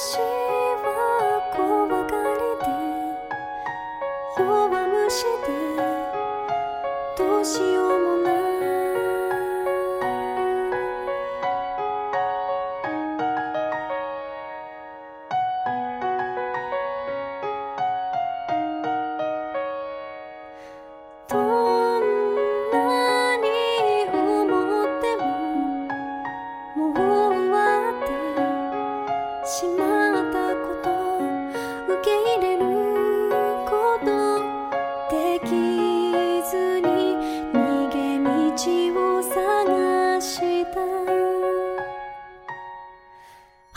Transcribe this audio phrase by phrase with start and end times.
[0.00, 0.39] 是。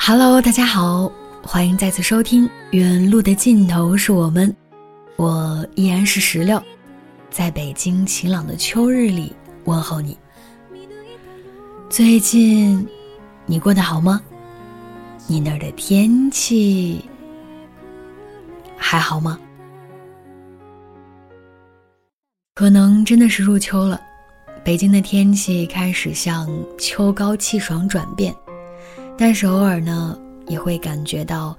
[0.05, 1.09] Hello，大家好，
[1.41, 4.47] 欢迎再次收听《远路的尽头是我们》，
[5.15, 6.61] 我依然是石榴，
[7.31, 10.17] 在北京晴朗的秋日里问候你。
[11.89, 12.85] 最近
[13.45, 14.21] 你过得好吗？
[15.25, 17.03] 你那儿的天气
[18.85, 19.39] 还好吗？
[22.53, 23.99] 可能真的是入秋了，
[24.61, 28.35] 北京的天气开始向秋高气爽转变。
[29.17, 31.57] 但是偶尔呢，也会感觉到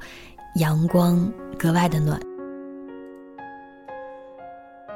[0.56, 1.27] 阳光
[1.58, 2.20] 格外的暖。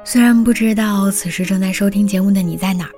[0.05, 2.91] 虽然不知道此时正在收听节目的你在哪儿，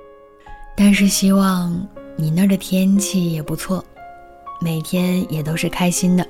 [0.76, 1.72] 但是希望
[2.16, 3.84] 你那儿的天气也不错，
[4.60, 6.24] 每天也都是开心的。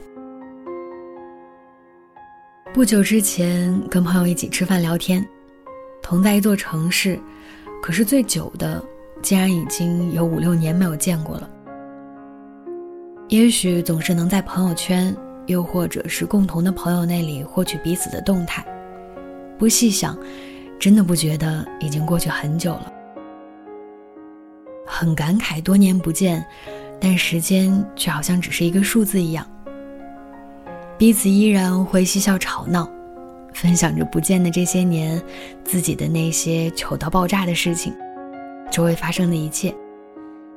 [2.75, 5.23] 不久之前跟朋友一起吃饭聊天，
[6.03, 7.21] 同在一座城市，
[7.83, 8.83] 可是最久的
[9.21, 11.51] 竟然已经有五六年没有见过了。
[13.29, 15.15] 也许总是能在朋友圈，
[15.49, 18.65] 又或者是共同的朋友那里获取彼此的动态，
[19.59, 20.19] 不细想，
[20.81, 22.91] 真的不觉得已经过去很久了。
[24.87, 26.43] 很感慨多年不见，
[26.99, 29.47] 但时间却好像只是一个数字一样。
[30.99, 32.89] 彼此依然会嬉笑吵闹，
[33.53, 35.21] 分享着不见的这些年
[35.65, 37.93] 自己的那些糗到爆炸的事情，
[38.71, 39.75] 周围发生的一切。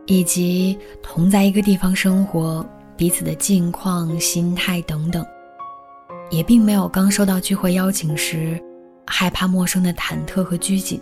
[0.07, 2.63] 以及同在一个地方生活，
[2.95, 5.25] 彼此的近况、心态等等，
[6.29, 8.61] 也并没有刚收到聚会邀请时
[9.07, 11.01] 害怕陌生的忐忑和拘谨。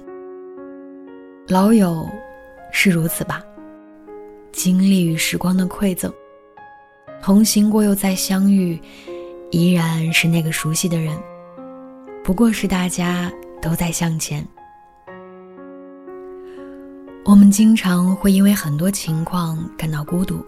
[1.49, 2.07] 老友
[2.71, 3.43] 是如此吧？
[4.53, 6.09] 经历与时光的馈赠，
[7.21, 8.79] 同行过又再相遇，
[9.53, 11.15] 依然是那个熟悉的人，
[12.23, 13.31] 不过是大家
[13.61, 14.43] 都在向前。
[17.23, 20.43] 我们经常会因为很多情况感到孤独，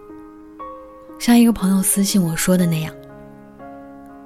[1.19, 2.91] 像一个朋友私信我说的那样，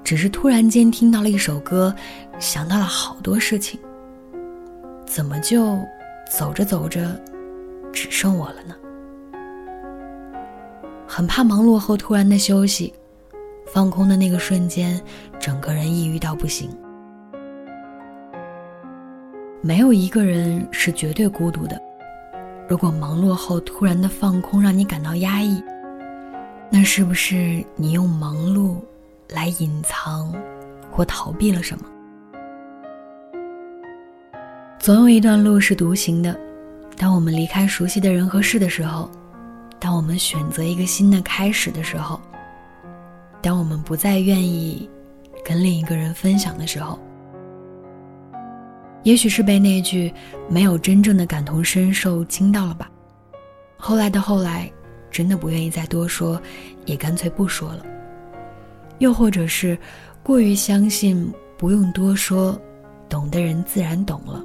[0.01, 1.93] 只是突然间听到了一首歌，
[2.39, 3.77] 想到了好多事情，
[5.05, 5.77] 怎么就
[6.31, 7.19] 走着走着
[7.91, 8.73] 只剩我了呢？
[11.05, 12.93] 很怕忙碌后突然的休息，
[13.71, 14.99] 放空的那个瞬间，
[15.39, 16.69] 整个人抑郁到不行。
[19.61, 21.79] 没有一个人是绝对孤独的。
[22.67, 25.61] 如果忙碌后突然的放空让你感到压抑，
[26.69, 28.77] 那是不是你用忙碌
[29.29, 30.33] 来隐藏
[30.91, 31.85] 或逃避了什么？
[34.79, 36.37] 总有一段路是独行的。
[36.95, 39.09] 当我们离开熟悉的人和事的时候，
[39.79, 42.19] 当我们选择一个新的开始的时候，
[43.41, 44.89] 当我们不再愿意
[45.43, 46.99] 跟另一个人分享的时候。
[49.03, 50.13] 也许是被那句
[50.49, 52.91] 没有真正的感同身受惊到了吧。
[53.77, 54.69] 后来的后来，
[55.09, 56.39] 真的不愿意再多说，
[56.85, 57.85] 也干脆不说了。
[58.97, 59.77] 又或者是
[60.21, 62.59] 过于相信不用多说，
[63.07, 64.43] 懂的人自然懂了。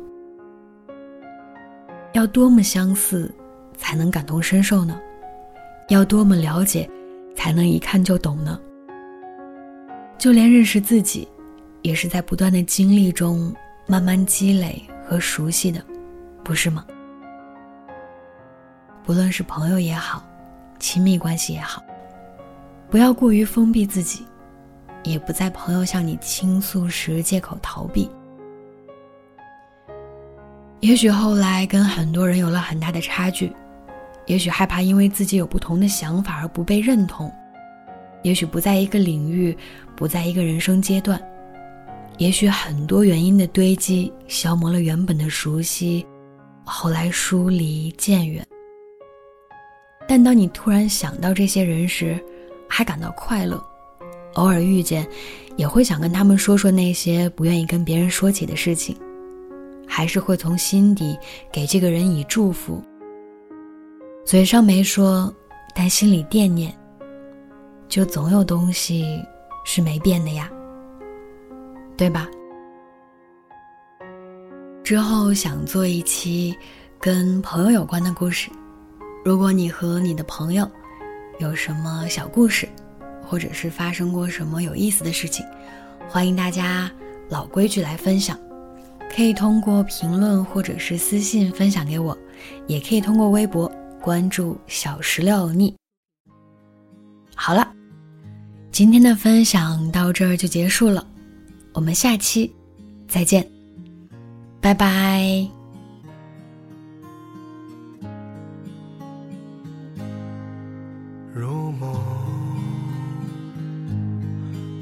[2.12, 3.28] 要多么相似，
[3.76, 5.00] 才能感同身受呢？
[5.88, 6.88] 要多么了解，
[7.34, 8.56] 才能一看就懂呢？
[10.24, 11.28] 就连认识自己，
[11.82, 13.54] 也是在不断的经历中。
[13.86, 15.84] 慢慢积累和熟悉的，
[16.42, 16.82] 不是吗？
[19.04, 20.26] 不论是朋友也好，
[20.78, 21.84] 亲密关系也好，
[22.88, 24.24] 不要过于封闭自己，
[25.02, 28.08] 也不在朋友向你倾诉时借口逃避。
[30.80, 33.52] 也许后来跟很多人有了很大的差距，
[34.24, 37.30] 也许害怕因为自己有不同的想法而不被认同，
[38.24, 39.56] 也许不在一个领域，
[39.94, 41.22] 不在一个人生阶段，
[42.18, 46.04] 也许很多原因的堆积消磨了原本的熟悉，
[46.64, 48.44] 后来疏离渐远。
[50.08, 52.18] 但当你突然想到这些人时，
[52.66, 53.62] 还感到快乐，
[54.34, 55.06] 偶尔遇见，
[55.56, 58.96] 也会想跟他们说说那些不愿意跟别人说起的事情，
[59.86, 61.16] 还是会从心底
[61.52, 62.82] 给这个人以祝福。
[64.24, 65.32] 嘴上没说，
[65.74, 66.74] 但心里惦念，
[67.88, 69.22] 就总有东西
[69.64, 70.50] 是没变的呀，
[71.96, 72.28] 对吧？
[74.82, 76.54] 之后想做一期
[77.00, 78.50] 跟朋友有关的故事。
[79.24, 80.70] 如果你和你的朋友
[81.38, 82.68] 有什么小故事，
[83.22, 85.44] 或者是发生过什么有意思的事情，
[86.08, 86.90] 欢迎大家
[87.30, 88.38] 老规矩来分享，
[89.14, 92.16] 可以通过评论或者是私信分享给我，
[92.66, 93.70] 也可以通过微博
[94.02, 95.74] 关注小石榴腻。
[97.34, 97.70] 好了，
[98.70, 101.06] 今天的分享到这儿就结束了，
[101.72, 102.50] 我们下期
[103.06, 103.46] 再见，
[104.60, 105.46] 拜拜。
[111.34, 111.92] 如梦，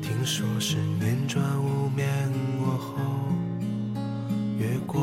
[0.00, 2.06] 听说是年转无眠
[2.58, 2.94] 过后，
[4.58, 5.00] 越过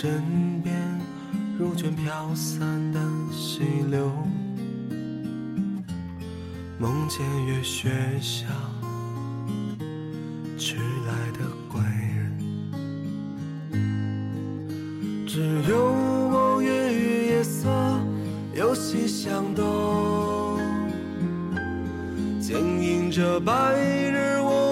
[0.00, 0.76] 枕边
[1.58, 3.00] 如卷飘散的
[3.32, 4.12] 溪流，
[6.78, 7.90] 梦见月雪
[8.20, 8.46] 下
[10.56, 11.80] 迟来的归
[12.14, 12.38] 人，
[15.26, 15.92] 只有
[16.30, 16.66] 我与
[17.30, 17.68] 夜色。
[18.54, 20.60] 游戏相动，
[22.40, 24.67] 坚映着白日无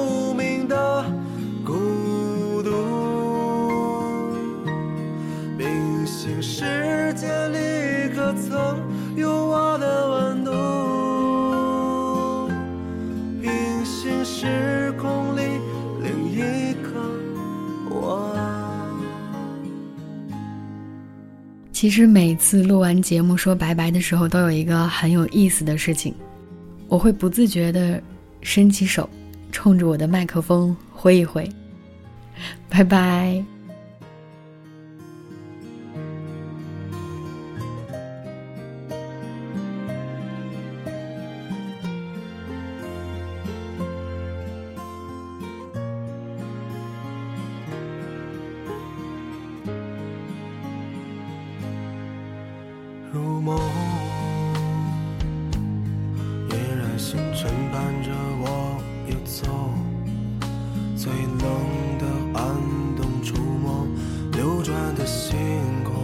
[21.76, 26.14] 其实每次录完节目说拜拜的时候，都有一个很有意思的事情，
[26.88, 28.02] 我会不自觉的
[28.40, 29.06] 伸起手，
[29.52, 31.46] 冲着我的麦克风挥一挥，
[32.70, 33.44] 拜拜。
[53.46, 53.56] 梦，
[56.48, 58.10] 嫣然星辰伴着
[58.40, 58.76] 我
[59.06, 59.46] 游走，
[60.96, 61.46] 最冷
[61.96, 62.04] 的
[62.34, 62.40] 暗
[62.96, 63.86] 洞触摸
[64.32, 65.36] 流转的星
[65.84, 65.94] 空，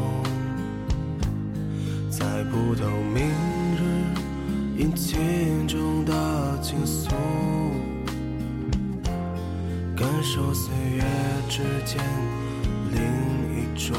[2.08, 3.24] 在不透明
[3.74, 3.82] 日
[4.80, 7.10] 阴晴中的倾诉，
[9.96, 11.02] 感受岁月
[11.48, 12.00] 之间
[12.92, 13.02] 另
[13.58, 13.98] 一种。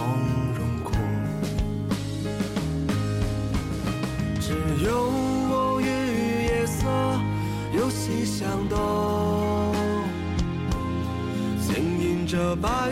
[8.06, 8.76] 游戏相斗，
[11.62, 12.92] 牵引着白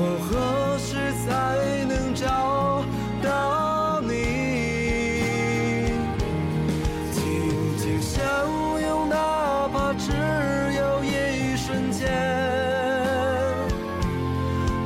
[0.00, 0.94] 我何时
[1.26, 1.26] 才
[1.86, 2.84] 能找
[3.20, 4.14] 到你？
[7.10, 7.20] 紧
[7.76, 8.22] 紧相
[8.80, 10.12] 拥，哪怕只
[10.76, 12.06] 有一瞬间，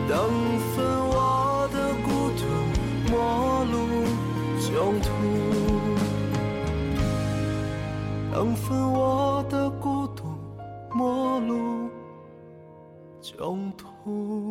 [0.09, 0.17] 等
[0.75, 2.49] 分我的孤独，
[3.13, 3.77] 陌路
[4.63, 5.13] 穷途。
[8.33, 10.25] 等分我的孤独，
[10.95, 11.91] 陌路
[13.21, 14.42] 穷途。